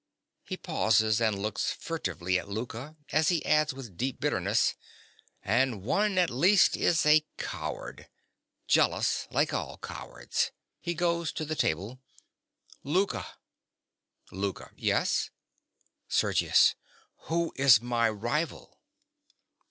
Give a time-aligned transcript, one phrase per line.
[0.41, 4.73] (He pauses and looks furtively at Louka, as he adds with deep bitterness)
[5.43, 10.49] And one, at least, is a coward—jealous, like all cowards.
[10.79, 11.99] (He goes to the table.)
[12.83, 13.23] Louka.
[14.31, 14.71] LOUKA.
[14.75, 15.29] Yes?
[16.09, 16.73] SERGIUS.
[17.27, 18.79] Who is my rival?